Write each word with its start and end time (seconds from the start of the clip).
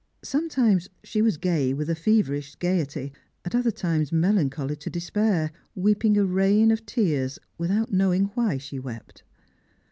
Sometimes 0.23 0.89
she 1.03 1.21
was 1.21 1.37
gay 1.37 1.75
with 1.75 1.87
a 1.87 1.93
feverish 1.93 2.55
gaiety, 2.55 3.13
at 3.45 3.53
other 3.53 3.69
times 3.69 4.11
melancholy 4.11 4.75
to 4.77 4.89
despair, 4.89 5.51
weeping 5.75 6.17
a 6.17 6.25
rain 6.25 6.71
of 6.71 6.87
tears 6.87 7.37
without 7.59 7.93
knowing 7.93 8.31
why 8.33 8.57
she 8.57 8.79
wept. 8.79 9.21